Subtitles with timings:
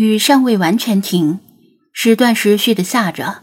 [0.00, 1.40] 雨尚未完全停，
[1.92, 3.42] 时断时续的下着，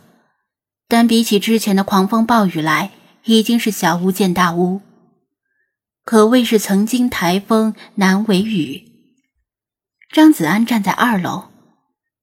[0.88, 2.90] 但比起之前的狂风暴雨来，
[3.26, 4.82] 已经是小巫见大巫，
[6.04, 8.86] 可谓是曾经台风难为雨。
[10.12, 11.50] 张子安站在二楼，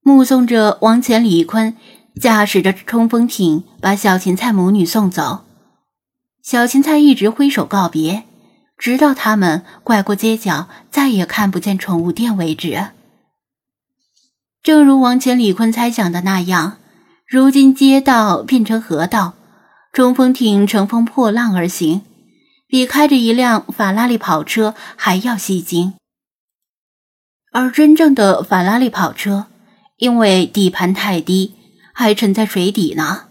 [0.02, 1.77] 目送着王乾、李坤
[2.21, 5.45] 驾驶着冲锋艇把小芹菜母女送走。
[6.43, 8.25] 小芹菜一直挥手告别，
[8.77, 12.89] 直到他们拐过街角，再也看不见宠物店为止。
[14.64, 16.78] 正如王乾、李坤猜想的那样，
[17.28, 19.34] 如今街道变成河道，
[19.92, 22.00] 冲锋艇乘风破浪而行，
[22.66, 25.92] 比开着一辆法拉利跑车还要吸睛。
[27.52, 29.48] 而真正的法拉利跑车，
[29.98, 31.52] 因为底盘太低，
[31.92, 33.24] 还沉在水底呢。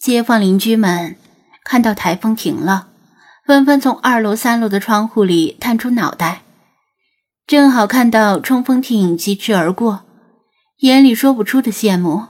[0.00, 1.14] 街坊邻居们
[1.64, 2.88] 看到台风停了，
[3.46, 6.42] 纷纷从二楼、三楼的窗户里探出脑袋。
[7.46, 10.04] 正好看到冲锋艇疾驰而过，
[10.78, 12.28] 眼里说不出的羡慕。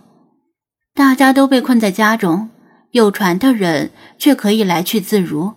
[0.94, 2.50] 大家都被困在家中，
[2.90, 5.54] 有船的人却可以来去自如。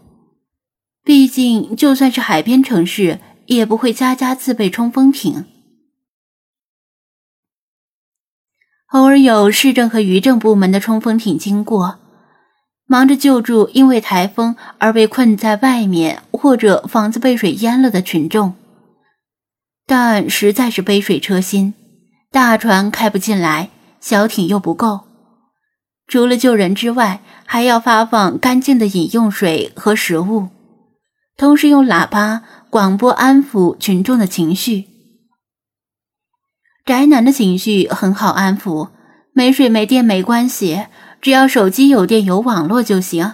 [1.04, 5.46] 毕竟，就算是海边城市，也不会家家自备冲锋艇。
[8.92, 12.00] 偶尔有市政和渔政部门的冲锋艇经过，
[12.86, 18.56] 忙着救助因为台风而被困在外面或者房子被水淹了的群众。
[19.88, 21.74] 但实在是杯水车薪，
[22.32, 23.70] 大船开不进来，
[24.00, 25.02] 小艇又不够，
[26.08, 30.50] 除了救人之外，还要发放干净的饮用水和食物，
[31.38, 34.86] 同时用喇叭广播安抚群众的情绪。
[36.84, 38.90] 宅男的情绪很好安抚，
[39.34, 40.86] 没水没电没关系，
[41.22, 43.34] 只要手机有电有网络就行。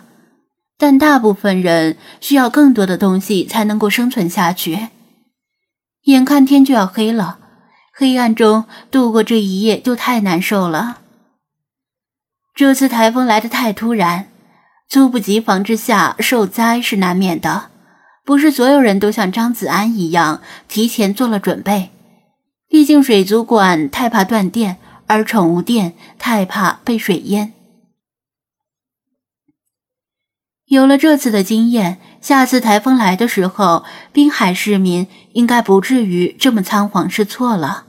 [0.78, 4.88] 但大部分人需要更多的东西才能够生存下去。
[6.06, 7.38] 眼看天就要黑了，
[7.94, 11.00] 黑暗中度过这一夜就太难受了。
[12.56, 14.28] 这次台风来得太突然，
[14.90, 17.70] 猝不及防之下受灾是难免的。
[18.24, 21.90] 不是所有人都像张子安一样提前做了准备，
[22.68, 27.54] 毕竟水族馆太怕断电，而宠物店太怕被水淹。
[30.72, 32.00] 有了这次的经验。
[32.22, 33.84] 下次台风来的时候，
[34.14, 37.84] 滨海市民应该不至于这么仓皇失措了。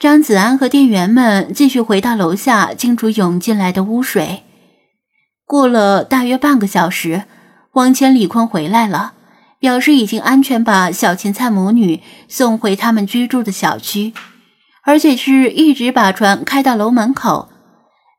[0.00, 4.42] 张子安和店员们继续回到楼下，清除涌进来的污水。
[5.46, 7.22] 过了大约半个小时，
[7.74, 9.12] 王乾、李坤回来了，
[9.60, 14.12] 表示已经安全把小芹菜母女送回他们居住的小区，
[14.82, 17.48] 而且是一直把船开到楼门口。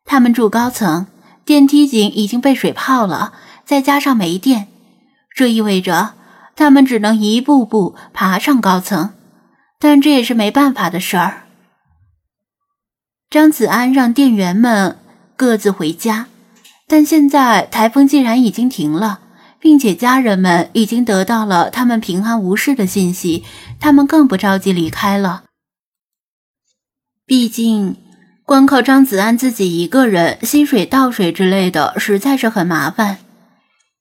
[0.05, 1.07] 他们住高层，
[1.45, 3.33] 电梯井已经被水泡了。
[3.65, 4.67] 再加上没电，
[5.33, 6.15] 这意味着
[6.53, 9.13] 他们只能一步步爬上高层，
[9.79, 11.43] 但这也是没办法的事儿。
[13.29, 14.99] 张子安让店员们
[15.37, 16.27] 各自回家，
[16.87, 19.21] 但现在台风既然已经停了，
[19.59, 23.45] 并且家人们已经得到了他们平安无事的信息，
[23.79, 25.45] 他们更不着急离开了。
[27.25, 27.95] 毕竟，
[28.53, 33.17] 光靠张子安自己一个人吸水倒水之类的，实在是很麻烦。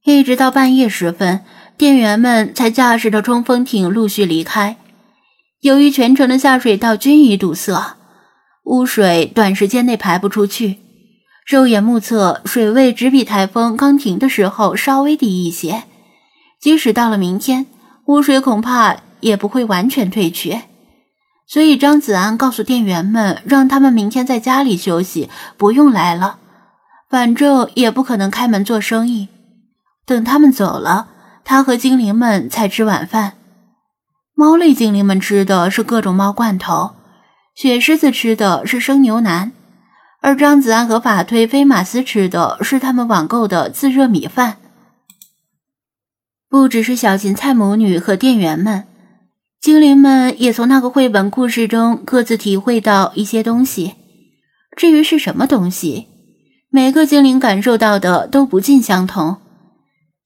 [0.05, 1.41] 一直到半夜时分，
[1.79, 4.77] 店员们才驾驶着冲锋艇陆续离开。
[5.63, 7.97] 由于全程的下水道均已堵塞，
[8.65, 10.81] 污水短时间内排不出去。
[11.47, 15.85] 肉眼目测，水位只比台风刚停的时候稍微低一些。
[16.61, 17.65] 即使到了明天，
[18.05, 20.59] 污水恐怕也不会完全退去。
[21.53, 26.39] 所以张子安告诉店员们，让他们明天在家里休息，不用来了，
[27.11, 29.29] 反正也不可能开门做生意。
[30.07, 31.09] 等他们走了，
[31.45, 33.35] 他和精灵们才吃晚饭。
[34.35, 36.93] 猫类精灵们吃的是各种猫罐头，
[37.55, 39.53] 雪狮子吃的是生牛腩，
[40.23, 44.57] 而张子安和法推、菲马斯吃的是他们网购的自热米饭。
[46.49, 48.85] 不只是小芹菜母女和店员们，
[49.63, 53.95] 精灵们也从那个绘本故事中各自体会到一些东西。
[54.77, 56.09] 至于是什么东西，
[56.69, 59.37] 每个精灵感受到的都不尽相同。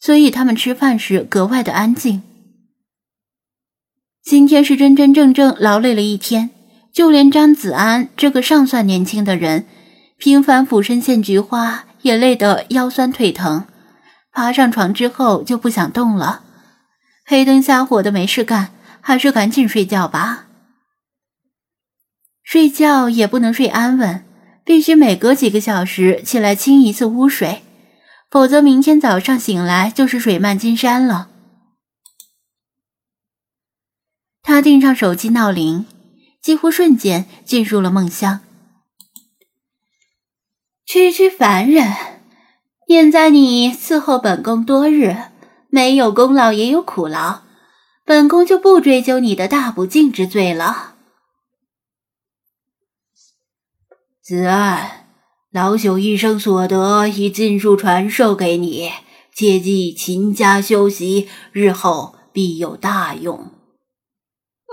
[0.01, 2.23] 所以他们吃饭时格外的安静。
[4.23, 6.49] 今天是真真正正劳累了一天，
[6.91, 9.67] 就连张子安这个尚算年轻的人，
[10.17, 13.67] 频繁俯身献菊花也累得腰酸腿疼，
[14.33, 16.41] 爬上床之后就不想动了。
[17.27, 18.71] 黑灯瞎火的没事干，
[19.07, 20.49] 还是赶紧睡觉吧。
[22.43, 24.25] 睡觉也不能睡安稳，
[24.65, 27.63] 必须每隔几个小时起来清一次污水。
[28.29, 31.29] 否则，明天早上醒来就是水漫金山了。
[34.43, 35.87] 他定上手机闹铃，
[36.43, 38.41] 几乎瞬间进入了梦乡。
[40.85, 41.95] 区区凡人，
[42.89, 45.17] 念在你伺候本宫多日，
[45.69, 47.46] 没有功劳也有苦劳，
[48.07, 50.95] 本宫就不追究你的大不敬之罪了。
[54.23, 55.09] 子安，
[55.51, 58.93] 老朽一生所得已尽数传授给你，
[59.35, 63.51] 切记勤加修习，日后必有大用。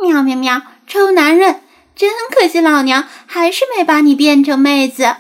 [0.04, 0.62] 喵喵喵！
[0.86, 1.64] 臭男人，
[1.96, 5.16] 真可惜，老娘还是没把你变成妹子。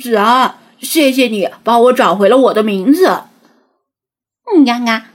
[0.00, 3.24] 子安，谢谢你帮我找回了我的名字。
[4.54, 5.10] 嗯呀呀，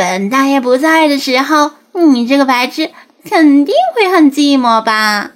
[0.00, 2.90] 本大爷不在的时候，你这个白痴
[3.22, 5.32] 肯定会很寂寞吧？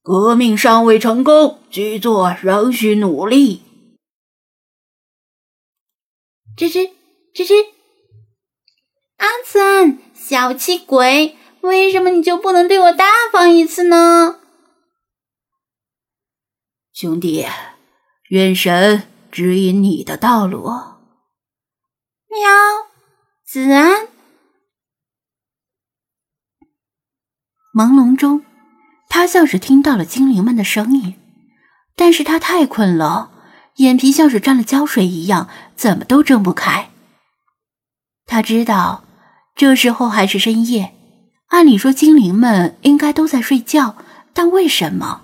[0.00, 3.62] 革命尚未成功，局座仍需努力。
[6.56, 6.92] 吱吱
[7.34, 7.66] 吱吱，
[9.18, 14.40] 阿森，小气鬼，为什么你就不能对我大方一次呢？
[16.94, 17.44] 兄弟，
[18.30, 20.89] 愿神指引你的道路。
[22.30, 22.48] 喵，
[23.44, 24.06] 子安。
[27.74, 28.44] 朦胧中，
[29.08, 31.16] 他像是听到了精灵们的声音，
[31.96, 33.32] 但是他太困了，
[33.76, 36.90] 眼皮像是沾了胶水一样，怎么都睁不开。
[38.26, 39.02] 他知道，
[39.56, 40.94] 这时候还是深夜，
[41.48, 43.96] 按理说精灵们应该都在睡觉，
[44.32, 45.22] 但为什么？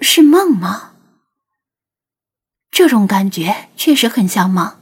[0.00, 0.92] 是梦吗？
[2.70, 4.76] 这种感觉确实很像梦，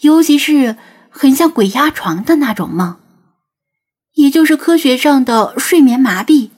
[0.00, 0.76] 尤其是
[1.10, 3.00] 很像鬼压床的那种梦，
[4.12, 6.50] 也就是科学上的睡眠麻痹。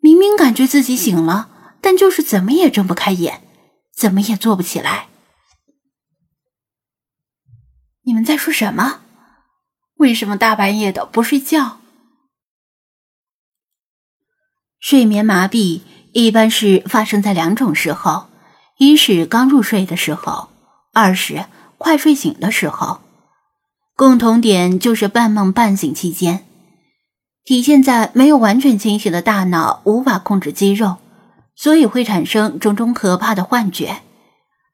[0.00, 3.42] 明明感觉自己醒了，但就是怎么也睁不开眼，
[3.96, 5.08] 怎么也坐不起来。
[8.02, 9.00] 你们在说什么？
[9.96, 11.80] 为什么大半夜的不睡觉？
[14.78, 15.80] 睡眠麻痹。
[16.12, 18.28] 一般是发生在两种时候：
[18.78, 20.48] 一是刚入睡的时候，
[20.92, 21.46] 二是
[21.84, 23.02] 快睡醒的时候。
[23.94, 26.46] 共同点就是半梦半醒期间，
[27.44, 30.96] 体现在没有完全清醒的大脑无法控制肌肉，
[31.54, 33.98] 所以会产生种种可怕的幻觉。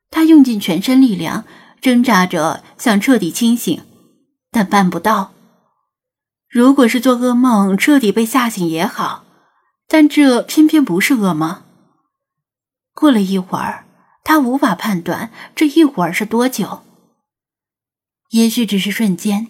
[0.09, 1.43] 他用尽全身力量
[1.81, 3.83] 挣扎着想彻底清醒，
[4.53, 5.33] 但办不到。
[6.49, 9.25] 如果是做噩梦彻底被吓醒也好。
[9.93, 11.63] 但这偏偏不是噩梦。
[12.95, 13.85] 过了一会儿，
[14.23, 16.83] 他无法判断这一会儿是多久。
[18.31, 19.49] 也许只是瞬间，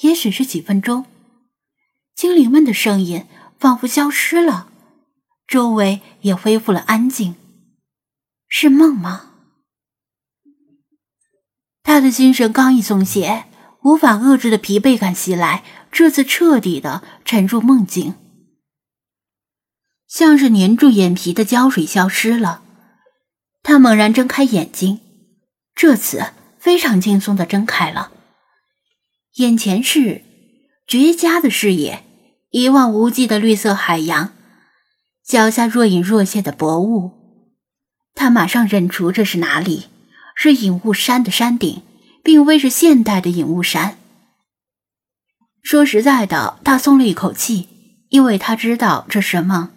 [0.00, 1.06] 也许是几分钟。
[2.14, 3.26] 精灵们的声音
[3.58, 4.68] 仿佛消失了，
[5.46, 7.34] 周围也恢复了安静。
[8.48, 9.30] 是梦吗？
[11.82, 13.46] 他的精神刚一松懈，
[13.82, 18.14] 无法遏制的疲惫感袭来，这次彻底的沉入梦境。
[20.06, 22.62] 像是粘住眼皮的胶水消失了，
[23.62, 25.00] 他猛然睁开眼睛，
[25.74, 26.32] 这次
[26.62, 28.12] 非常轻松的睁开了。
[29.34, 30.22] 眼前是
[30.86, 32.04] 绝佳的视野，
[32.50, 34.32] 一望无际的绿色海洋，
[35.26, 37.10] 脚下若隐若现的薄雾。
[38.14, 39.88] 他马上认出这是哪里，
[40.36, 41.82] 是隐雾山的山顶，
[42.22, 43.98] 并非是现代的隐雾山。
[45.64, 49.70] 说实在的，他松了一口气，因为他知道这是梦。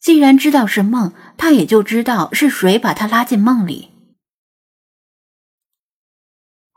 [0.00, 3.90] 既然知道是梦，他也就知道是谁把他拉进梦里。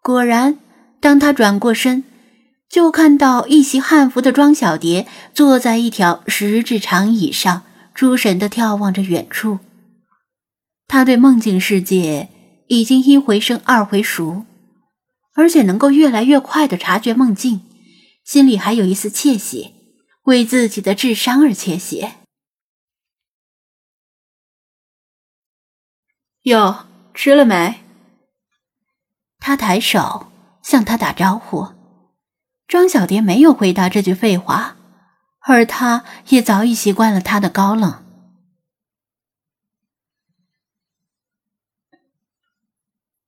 [0.07, 0.57] 果然，
[1.01, 2.05] 当他转过身，
[2.69, 9.59] 就看到一袭汉服的庄小蝶坐在一条石质长椅上，出神的眺望着远处。
[10.87, 12.29] 他对梦境世界
[12.67, 14.45] 已经一回生二回熟，
[15.33, 17.67] 而且能够越来越快的察觉梦境，
[18.23, 19.73] 心里还有一丝窃喜，
[20.23, 22.07] 为自己的智商而窃喜。
[26.43, 27.81] 哟，吃了没？
[29.47, 30.27] 他抬手
[30.61, 31.69] 向他打招呼。
[32.67, 34.75] 庄小蝶没有回答这句废话，
[35.39, 38.03] 而他也早已习惯了他的高冷。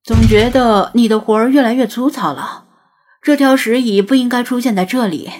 [0.02, 2.66] 总觉得你的活儿越来越粗糙了。
[3.22, 5.30] 这条石椅不应该出现在这里。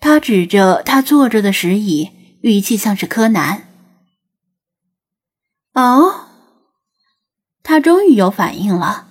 [0.00, 3.68] 他指着他坐着的石椅，语气像是柯南。
[5.74, 6.25] 哦，
[7.68, 9.08] 他终于有反应了，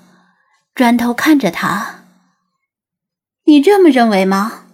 [0.74, 2.06] 转头看着他。
[3.44, 4.65] 你这么认为吗？